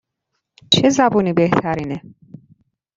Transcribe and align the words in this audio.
چه 0.71 0.89
زبونی 0.89 1.33
بهترینه؟ 1.33 2.01